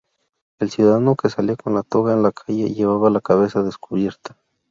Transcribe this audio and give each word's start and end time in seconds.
El 0.57 0.71
ciudadano 0.71 1.15
que 1.15 1.29
salía 1.29 1.55
con 1.55 1.79
toga 1.83 2.15
a 2.15 2.17
la 2.17 2.31
calle 2.31 2.73
llevaba 2.73 3.11
la 3.11 3.21
cabeza 3.21 3.61
descubierta. 3.61 4.35